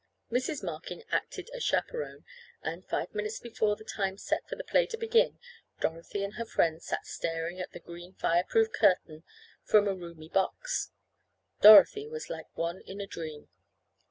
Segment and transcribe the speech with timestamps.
[0.31, 0.63] Mrs.
[0.63, 2.25] Markin acted as chaperone
[2.63, 5.37] and, five minutes before the time set for the play to begin
[5.79, 9.23] Dorothy and her friends sat staring at the green fire proof curtain
[9.63, 10.91] from a roomy box.
[11.61, 13.49] Dorothy was like one in a dream.